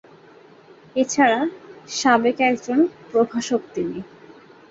এছাড়া 0.95 1.39
সাবেক 1.91 2.37
একজন 2.49 2.79
প্রভাষক 3.11 3.61
তিনি। 3.75 3.97